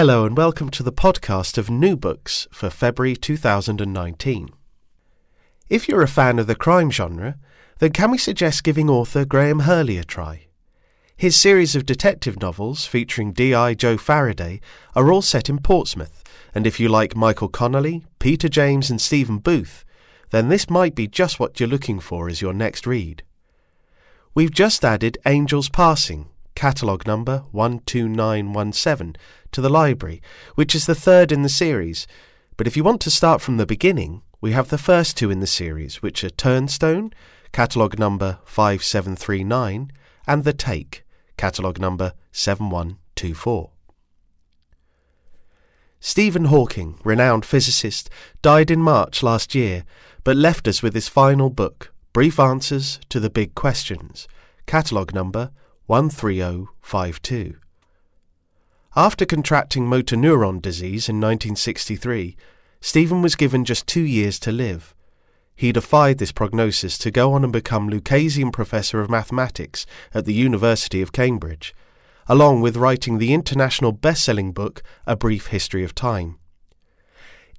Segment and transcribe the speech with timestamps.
[0.00, 4.48] Hello, and welcome to the podcast of new books for February 2019.
[5.68, 7.36] If you're a fan of the crime genre,
[7.80, 10.46] then can we suggest giving author Graham Hurley a try?
[11.18, 13.74] His series of detective novels featuring D.I.
[13.74, 14.62] Joe Faraday
[14.96, 16.24] are all set in Portsmouth,
[16.54, 19.84] and if you like Michael Connelly, Peter James, and Stephen Booth,
[20.30, 23.22] then this might be just what you're looking for as your next read.
[24.34, 29.16] We've just added Angels Passing, catalogue number 12917,
[29.52, 30.22] to the library,
[30.54, 32.06] which is the third in the series.
[32.56, 35.40] But if you want to start from the beginning, we have the first two in
[35.40, 37.12] the series, which are Turnstone,
[37.52, 39.92] catalogue number 5739,
[40.26, 41.04] and The Take,
[41.36, 43.70] catalogue number 7124.
[46.02, 48.08] Stephen Hawking, renowned physicist,
[48.40, 49.84] died in March last year,
[50.24, 54.26] but left us with his final book, Brief Answers to the Big Questions,
[54.66, 55.50] catalogue number
[55.90, 57.56] 13052.
[58.96, 62.36] After contracting motor neuron disease in 1963,
[62.80, 64.94] Stephen was given just two years to live.
[65.54, 69.84] He defied this prognosis to go on and become Lucasian Professor of Mathematics
[70.14, 71.74] at the University of Cambridge
[72.30, 76.38] along with writing the international best selling book A Brief History of Time.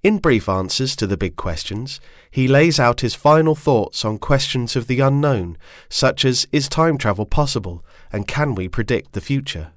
[0.03, 4.75] In brief answers to the big questions, he lays out his final thoughts on questions
[4.75, 5.57] of the unknown,
[5.89, 9.73] such as is time travel possible and can we predict the future?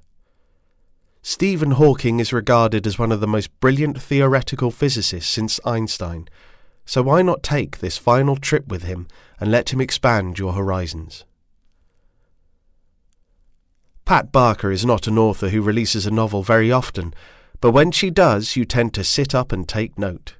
[1.20, 6.28] Stephen Hawking is regarded as one of the most brilliant theoretical physicists since Einstein,
[6.86, 9.06] so why not take this final trip with him
[9.40, 11.24] and let him expand your horizons?
[14.04, 17.14] Pat Barker is not an author who releases a novel very often,
[17.60, 20.36] but when she does, you tend to sit up and take note.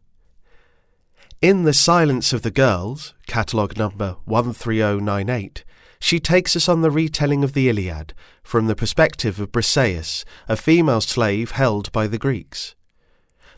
[1.41, 5.65] In The Silence of the Girls, catalogue number 13098,
[6.01, 10.57] she takes us on the retelling of the Iliad from the perspective of Briseis, a
[10.57, 12.75] female slave held by the Greeks.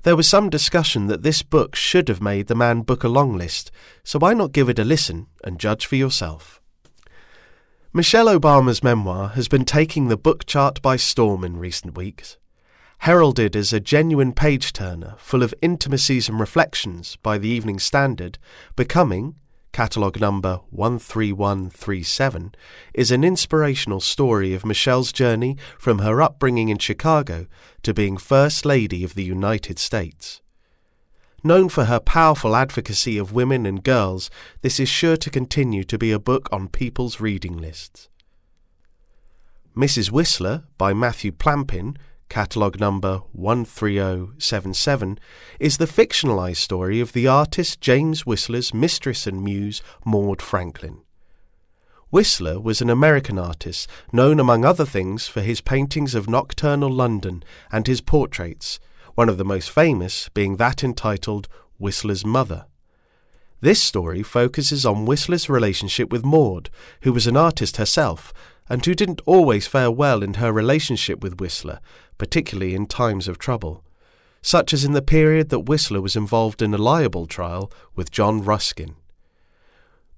[0.05, 3.73] There was some discussion that this book should have made the Man Booker Long list,
[4.05, 6.61] so why not give it a listen and judge for yourself?
[7.93, 12.37] Michelle Obama's memoir has been taking the book chart by storm in recent weeks.
[12.99, 18.39] Heralded as a genuine page turner full of intimacies and reflections by the Evening Standard,
[18.75, 19.37] Becoming,
[19.73, 22.55] catalogue number 13137,
[22.95, 27.47] is an inspirational story of Michelle's journey from her upbringing in Chicago
[27.83, 30.41] to being First Lady of the United States.
[31.45, 34.31] Known for her powerful advocacy of women and girls,
[34.63, 38.09] this is sure to continue to be a book on people's reading lists.
[39.77, 40.11] Mrs.
[40.11, 45.19] Whistler by Matthew Plampin, catalogue number 13077,
[45.61, 51.03] is the fictionalized story of the artist James Whistler's mistress and muse, Maud Franklin.
[52.11, 57.43] Whistler was an American artist known among other things for his paintings of nocturnal London
[57.73, 58.79] and his portraits,
[59.15, 61.49] one of the most famous being that entitled
[61.79, 62.67] Whistler's Mother.
[63.61, 66.71] This story focuses on Whistler's relationship with Maud,
[67.03, 68.33] who was an artist herself
[68.69, 71.81] and who didn't always fare well in her relationship with Whistler,
[72.19, 73.85] particularly in times of trouble,
[74.43, 78.43] such as in the period that Whistler was involved in a libel trial with John
[78.43, 78.97] Ruskin.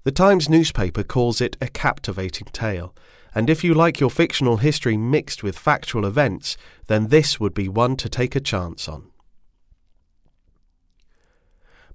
[0.03, 2.95] The Times newspaper calls it a captivating tale,
[3.35, 7.67] and if you like your fictional history mixed with factual events, then this would be
[7.67, 9.11] one to take a chance on.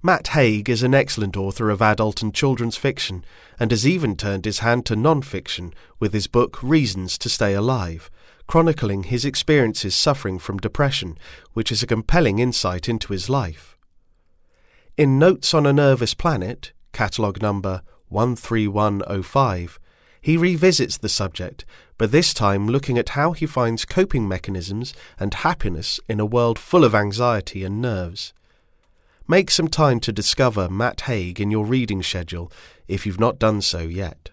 [0.05, 3.25] Matt Haig is an excellent author of adult and children's fiction,
[3.59, 7.55] and has even turned his hand to non fiction with his book Reasons to Stay
[7.55, 8.11] Alive,
[8.47, 11.17] chronicling his experiences suffering from depression,
[11.53, 13.77] which is a compelling insight into his life.
[14.97, 19.79] In Notes on a Nervous Planet, catalogue number 13105,
[20.21, 21.65] he revisits the subject,
[21.97, 26.57] but this time looking at how he finds coping mechanisms and happiness in a world
[26.57, 28.33] full of anxiety and nerves.
[29.27, 32.51] Make some time to discover Matt Haig in your reading schedule
[32.87, 34.29] if you've not done so yet.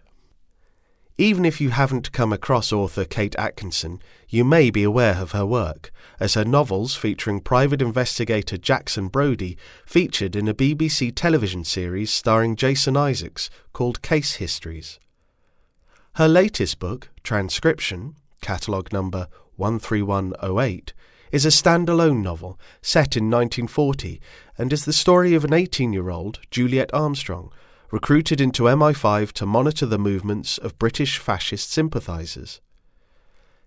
[1.19, 5.45] Even if you haven't come across author Kate Atkinson, you may be aware of her
[5.45, 12.11] work, as her novels featuring private investigator Jackson Brodie featured in a BBC television series
[12.11, 14.99] starring Jason Isaacs called Case Histories.
[16.15, 19.29] Her latest book, Transcription, catalogue number
[19.59, 20.95] 13108,
[21.31, 24.21] is a standalone novel set in 1940
[24.57, 27.51] and is the story of an 18 year old, Juliet Armstrong,
[27.93, 32.63] recruited into MI5 to monitor the movements of British fascist sympathisers.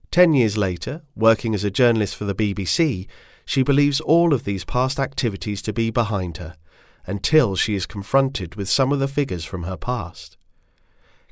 [0.10, 3.08] Ten years later, working as a journalist for the BBC,
[3.46, 6.56] she believes all of these past activities to be behind her,
[7.06, 10.38] until she is confronted with some of the figures from her past.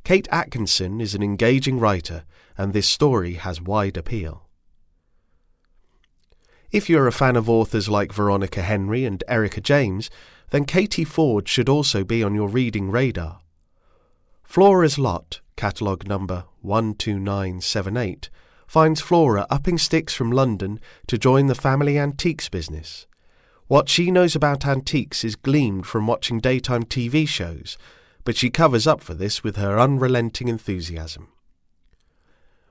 [0.03, 2.25] Kate Atkinson is an engaging writer,
[2.55, 4.47] and this story has wide appeal.
[6.71, 10.11] If you're a fan of authors like Veronica Henry and Erica James,
[10.53, 13.39] then Katie Fforde should also be on your reading radar.
[14.43, 18.29] Flora's Lot, catalogue number 12978,
[18.67, 23.07] finds Flora upping sticks from London to join the family antiques business.
[23.65, 27.75] What she knows about antiques is gleaned from watching daytime TV shows,
[28.23, 31.29] but she covers up for this with her unrelenting enthusiasm.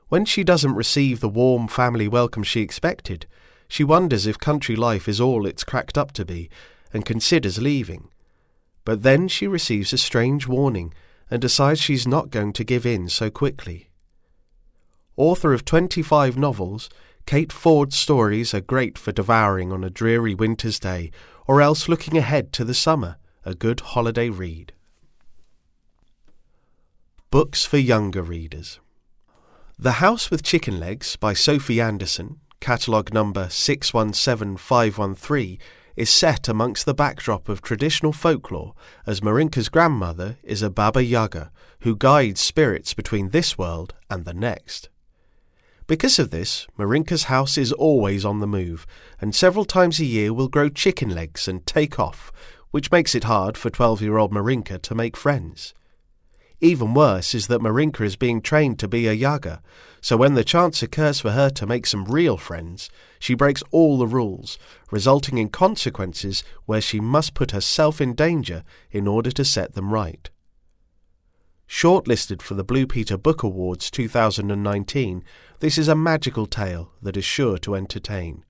[0.08, 3.26] When she doesn't receive the warm family welcome she expected,
[3.66, 6.48] she wonders if country life is all it's cracked up to be
[6.92, 8.08] and considers leaving.
[8.84, 10.92] But then she receives a strange warning
[11.30, 13.88] and decides she's not going to give in so quickly.
[15.16, 16.88] Author of 25 novels,
[17.26, 21.10] Kate Fforde's stories are great for devouring on a dreary winter's day
[21.46, 24.72] or else looking ahead to the summer, a good holiday read.
[27.30, 28.78] Books for younger readers.
[29.78, 35.58] The House with Chicken Legs by Sophie Anderson catalogue number 617513,
[35.96, 38.74] is set amongst the backdrop of traditional folklore
[39.06, 41.50] as Marinka's grandmother is a Baba Yaga
[41.80, 44.88] who guides spirits between this world and the next.
[45.86, 48.86] Because of this, Marinka's house is always on the move,
[49.20, 52.32] and several times a year will grow chicken legs and take off,
[52.70, 55.74] which makes it hard for 12 year old Marinka to make friends.
[56.64, 59.60] Even worse is that Marinka is being trained to be a Yaga,
[60.00, 62.88] so when the chance occurs for her to make some real friends,
[63.18, 64.60] she breaks all the rules,
[64.92, 68.62] resulting in consequences where she must put herself in danger
[68.92, 70.30] in order to set them right.
[71.68, 75.24] Shortlisted for the Blue Peter Book Awards 2019,
[75.58, 78.44] this is a magical tale that is sure to entertain.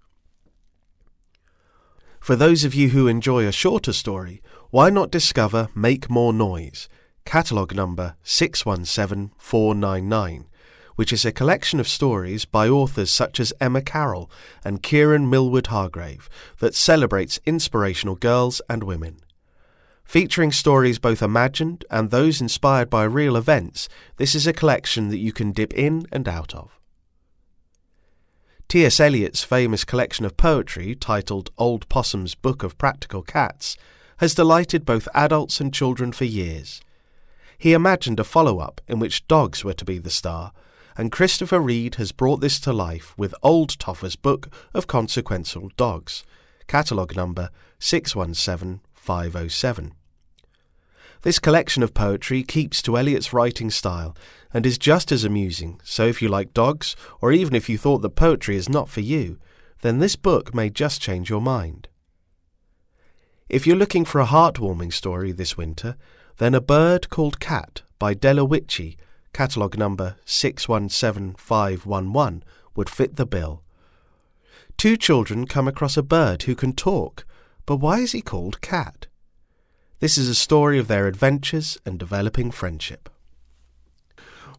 [2.20, 6.90] For those of you who enjoy a shorter story, why not discover Make More Noise?
[7.24, 10.46] Catalogue number 617499,
[10.96, 14.30] which is a collection of stories by authors such as Emma Carroll
[14.64, 16.28] and Kiran Millwood Hargrave
[16.58, 19.20] that celebrates inspirational girls and women.
[20.04, 25.18] Featuring stories both imagined and those inspired by real events, this is a collection that
[25.18, 26.78] you can dip in and out of.
[28.68, 29.00] T.S.
[29.00, 33.76] Eliot's famous collection of poetry, titled Old Possum's Book of Practical Cats,
[34.18, 36.80] has delighted both adults and children for years.
[37.62, 40.50] He imagined a follow up in which dogs were to be the star,
[40.96, 46.24] and Christopher Reid has brought this to life with Old Toffer's Book of Consequential Dogs,
[46.66, 49.92] catalogue number 617507.
[51.22, 54.16] This collection of poetry keeps to Eliot's writing style
[54.52, 57.98] and is just as amusing, so if you like dogs, or even if you thought
[57.98, 59.38] that poetry is not for you,
[59.82, 61.86] then this book may just change your mind.
[63.48, 65.96] If you're looking for a heartwarming story this winter,
[66.42, 68.96] then A Bird Called Cat by Della Witchey,
[69.32, 72.42] catalogue number 617511,
[72.74, 73.62] would fit the bill.
[74.76, 77.24] Two children come across a bird who can talk,
[77.64, 79.06] but why is he called Cat?
[80.00, 83.08] This is a story of their adventures and developing friendship.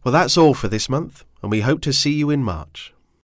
[0.02, 2.93] Well, that's all for this month, and we hope to see you in March.